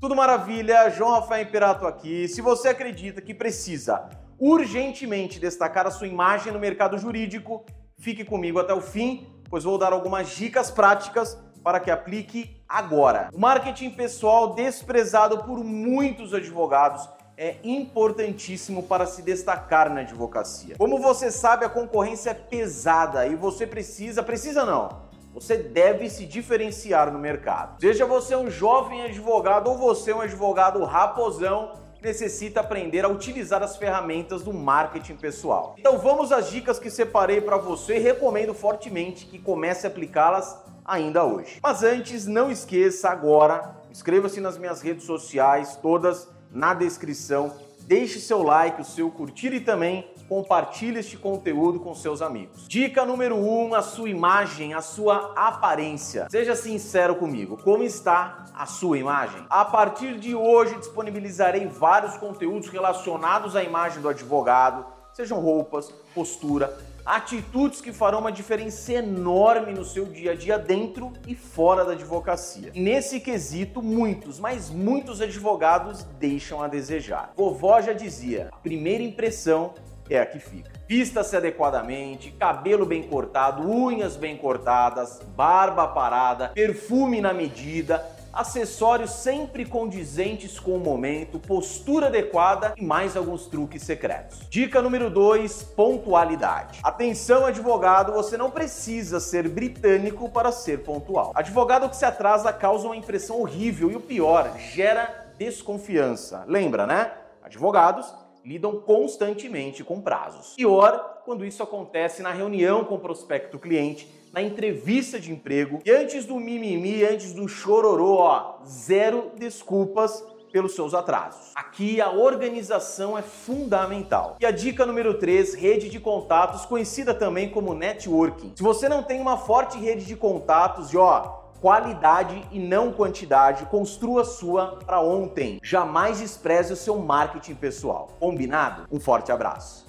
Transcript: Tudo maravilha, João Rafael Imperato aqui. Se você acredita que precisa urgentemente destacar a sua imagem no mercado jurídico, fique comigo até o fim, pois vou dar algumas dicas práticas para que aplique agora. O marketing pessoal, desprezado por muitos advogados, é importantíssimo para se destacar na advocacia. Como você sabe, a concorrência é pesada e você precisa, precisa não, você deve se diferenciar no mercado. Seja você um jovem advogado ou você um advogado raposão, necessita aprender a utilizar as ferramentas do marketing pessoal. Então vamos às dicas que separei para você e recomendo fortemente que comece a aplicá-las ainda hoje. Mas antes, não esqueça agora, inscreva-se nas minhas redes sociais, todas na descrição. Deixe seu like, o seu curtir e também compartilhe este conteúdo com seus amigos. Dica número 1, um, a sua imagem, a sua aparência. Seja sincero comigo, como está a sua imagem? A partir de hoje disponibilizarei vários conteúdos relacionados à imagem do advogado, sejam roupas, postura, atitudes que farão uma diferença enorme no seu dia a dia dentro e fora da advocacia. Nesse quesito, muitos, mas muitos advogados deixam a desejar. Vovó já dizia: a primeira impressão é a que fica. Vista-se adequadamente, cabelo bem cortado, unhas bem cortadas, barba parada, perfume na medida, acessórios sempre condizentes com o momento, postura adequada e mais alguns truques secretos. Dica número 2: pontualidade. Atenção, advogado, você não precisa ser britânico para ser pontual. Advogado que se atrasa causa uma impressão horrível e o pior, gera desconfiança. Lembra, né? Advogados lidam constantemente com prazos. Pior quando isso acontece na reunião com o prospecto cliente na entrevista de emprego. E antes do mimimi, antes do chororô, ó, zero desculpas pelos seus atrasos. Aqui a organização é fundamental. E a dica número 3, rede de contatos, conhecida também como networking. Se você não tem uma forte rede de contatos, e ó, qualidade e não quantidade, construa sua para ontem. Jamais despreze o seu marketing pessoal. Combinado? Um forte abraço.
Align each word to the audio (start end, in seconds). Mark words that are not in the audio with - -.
Tudo 0.00 0.14
maravilha, 0.14 0.88
João 0.90 1.10
Rafael 1.10 1.42
Imperato 1.42 1.84
aqui. 1.84 2.28
Se 2.28 2.40
você 2.40 2.68
acredita 2.68 3.20
que 3.20 3.34
precisa 3.34 4.08
urgentemente 4.38 5.40
destacar 5.40 5.88
a 5.88 5.90
sua 5.90 6.06
imagem 6.06 6.52
no 6.52 6.60
mercado 6.60 6.96
jurídico, 6.96 7.66
fique 7.98 8.24
comigo 8.24 8.60
até 8.60 8.72
o 8.72 8.80
fim, 8.80 9.26
pois 9.50 9.64
vou 9.64 9.76
dar 9.76 9.92
algumas 9.92 10.30
dicas 10.30 10.70
práticas 10.70 11.36
para 11.64 11.80
que 11.80 11.90
aplique 11.90 12.62
agora. 12.68 13.28
O 13.34 13.40
marketing 13.40 13.90
pessoal, 13.90 14.54
desprezado 14.54 15.38
por 15.38 15.64
muitos 15.64 16.32
advogados, 16.32 17.08
é 17.36 17.56
importantíssimo 17.64 18.84
para 18.84 19.04
se 19.04 19.20
destacar 19.20 19.92
na 19.92 20.02
advocacia. 20.02 20.76
Como 20.78 20.98
você 20.98 21.28
sabe, 21.28 21.64
a 21.64 21.68
concorrência 21.68 22.30
é 22.30 22.34
pesada 22.34 23.26
e 23.26 23.34
você 23.34 23.66
precisa, 23.66 24.22
precisa 24.22 24.64
não, 24.64 25.07
você 25.32 25.56
deve 25.56 26.08
se 26.10 26.26
diferenciar 26.26 27.12
no 27.12 27.18
mercado. 27.18 27.80
Seja 27.80 28.06
você 28.06 28.34
um 28.34 28.50
jovem 28.50 29.02
advogado 29.02 29.68
ou 29.70 29.76
você 29.76 30.12
um 30.12 30.20
advogado 30.20 30.82
raposão, 30.84 31.72
necessita 32.02 32.60
aprender 32.60 33.04
a 33.04 33.08
utilizar 33.08 33.62
as 33.62 33.76
ferramentas 33.76 34.42
do 34.42 34.52
marketing 34.52 35.16
pessoal. 35.16 35.74
Então 35.78 35.98
vamos 35.98 36.32
às 36.32 36.50
dicas 36.50 36.78
que 36.78 36.90
separei 36.90 37.40
para 37.40 37.56
você 37.56 37.96
e 37.96 38.00
recomendo 38.00 38.54
fortemente 38.54 39.26
que 39.26 39.38
comece 39.38 39.86
a 39.86 39.90
aplicá-las 39.90 40.56
ainda 40.84 41.24
hoje. 41.24 41.58
Mas 41.62 41.82
antes, 41.82 42.26
não 42.26 42.50
esqueça 42.50 43.10
agora, 43.10 43.76
inscreva-se 43.90 44.40
nas 44.40 44.56
minhas 44.56 44.80
redes 44.80 45.04
sociais, 45.04 45.76
todas 45.76 46.28
na 46.50 46.72
descrição. 46.72 47.52
Deixe 47.88 48.20
seu 48.20 48.42
like, 48.42 48.82
o 48.82 48.84
seu 48.84 49.10
curtir 49.10 49.50
e 49.54 49.60
também 49.60 50.06
compartilhe 50.28 50.98
este 50.98 51.16
conteúdo 51.16 51.80
com 51.80 51.94
seus 51.94 52.20
amigos. 52.20 52.68
Dica 52.68 53.06
número 53.06 53.34
1, 53.36 53.68
um, 53.68 53.74
a 53.74 53.80
sua 53.80 54.10
imagem, 54.10 54.74
a 54.74 54.82
sua 54.82 55.32
aparência. 55.34 56.26
Seja 56.28 56.54
sincero 56.54 57.16
comigo, 57.16 57.56
como 57.64 57.82
está 57.82 58.44
a 58.54 58.66
sua 58.66 58.98
imagem? 58.98 59.42
A 59.48 59.64
partir 59.64 60.18
de 60.18 60.34
hoje 60.34 60.74
disponibilizarei 60.74 61.66
vários 61.66 62.18
conteúdos 62.18 62.68
relacionados 62.68 63.56
à 63.56 63.64
imagem 63.64 64.02
do 64.02 64.10
advogado, 64.10 64.84
sejam 65.18 65.40
roupas, 65.40 65.92
postura, 66.14 66.78
atitudes 67.04 67.80
que 67.80 67.92
farão 67.92 68.20
uma 68.20 68.30
diferença 68.30 68.92
enorme 68.92 69.72
no 69.72 69.84
seu 69.84 70.04
dia 70.04 70.30
a 70.30 70.34
dia 70.36 70.56
dentro 70.56 71.12
e 71.26 71.34
fora 71.34 71.84
da 71.84 71.90
advocacia. 71.90 72.70
Nesse 72.72 73.18
quesito, 73.18 73.82
muitos, 73.82 74.38
mas 74.38 74.70
muitos 74.70 75.20
advogados 75.20 76.04
deixam 76.20 76.62
a 76.62 76.68
desejar. 76.68 77.32
Vovó 77.36 77.80
já 77.80 77.92
dizia: 77.92 78.48
a 78.52 78.58
primeira 78.58 79.02
impressão 79.02 79.74
é 80.08 80.20
a 80.20 80.24
que 80.24 80.38
fica. 80.38 80.70
Vista-se 80.88 81.36
adequadamente, 81.36 82.30
cabelo 82.30 82.86
bem 82.86 83.02
cortado, 83.02 83.68
unhas 83.68 84.14
bem 84.14 84.36
cortadas, 84.36 85.20
barba 85.36 85.88
parada, 85.88 86.50
perfume 86.50 87.20
na 87.20 87.34
medida, 87.34 88.06
acessórios 88.38 89.10
sempre 89.10 89.64
condizentes 89.64 90.60
com 90.60 90.76
o 90.76 90.78
momento, 90.78 91.40
postura 91.40 92.06
adequada 92.06 92.72
e 92.76 92.84
mais 92.84 93.16
alguns 93.16 93.46
truques 93.46 93.82
secretos. 93.82 94.46
Dica 94.48 94.80
número 94.80 95.10
2: 95.10 95.64
pontualidade. 95.76 96.78
Atenção, 96.84 97.44
advogado, 97.44 98.12
você 98.12 98.36
não 98.36 98.50
precisa 98.50 99.18
ser 99.18 99.48
britânico 99.48 100.28
para 100.30 100.52
ser 100.52 100.84
pontual. 100.84 101.32
Advogado 101.34 101.88
que 101.88 101.96
se 101.96 102.04
atrasa 102.04 102.52
causa 102.52 102.86
uma 102.86 102.96
impressão 102.96 103.40
horrível 103.40 103.90
e 103.90 103.96
o 103.96 104.00
pior, 104.00 104.56
gera 104.56 105.32
desconfiança. 105.36 106.44
Lembra, 106.46 106.86
né? 106.86 107.12
Advogados 107.42 108.14
lidam 108.44 108.80
constantemente 108.80 109.84
com 109.84 110.00
prazos. 110.00 110.54
Pior 110.54 111.22
quando 111.24 111.44
isso 111.44 111.62
acontece 111.62 112.22
na 112.22 112.32
reunião 112.32 112.84
com 112.84 112.94
o 112.94 113.00
prospecto 113.00 113.58
cliente 113.58 114.08
na 114.32 114.42
entrevista 114.42 115.18
de 115.18 115.32
emprego. 115.32 115.80
E 115.84 115.90
antes 115.90 116.24
do 116.24 116.36
mimimi, 116.36 117.04
antes 117.04 117.32
do 117.32 117.48
chororô, 117.48 118.16
ó, 118.16 118.58
zero 118.66 119.32
desculpas 119.36 120.24
pelos 120.52 120.74
seus 120.74 120.94
atrasos. 120.94 121.52
Aqui 121.54 122.00
a 122.00 122.10
organização 122.10 123.16
é 123.16 123.22
fundamental. 123.22 124.36
E 124.40 124.46
a 124.46 124.50
dica 124.50 124.86
número 124.86 125.14
3, 125.18 125.54
rede 125.54 125.88
de 125.88 126.00
contatos, 126.00 126.64
conhecida 126.64 127.14
também 127.14 127.50
como 127.50 127.74
networking. 127.74 128.52
Se 128.56 128.62
você 128.62 128.88
não 128.88 129.02
tem 129.02 129.20
uma 129.20 129.36
forte 129.36 129.78
rede 129.78 130.04
de 130.04 130.16
contatos, 130.16 130.92
e 130.92 130.96
ó, 130.96 131.47
qualidade 131.60 132.42
e 132.52 132.58
não 132.58 132.92
quantidade, 132.92 133.66
construa 133.66 134.24
sua 134.24 134.78
para 134.84 135.00
ontem. 135.00 135.58
Jamais 135.62 136.20
despreze 136.20 136.72
o 136.72 136.76
seu 136.76 136.98
marketing 136.98 137.54
pessoal. 137.54 138.10
Combinado? 138.20 138.86
Um 138.90 139.00
forte 139.00 139.32
abraço. 139.32 139.87